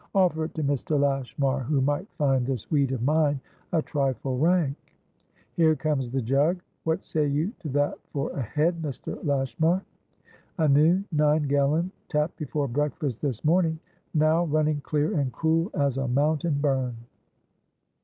[0.15, 0.99] Offer it to Mr.
[0.99, 3.39] Lashmar, who might find this weed of mine
[3.71, 4.75] a trifle rank.
[5.55, 6.59] Here comes the jug.
[6.85, 9.23] What say you to that for a head, Mr.
[9.23, 9.83] Lashmar?
[10.57, 13.77] A new nine gallon, tapped before breakfast this morning,
[14.15, 16.95] now running clear and cool as a mountain burn.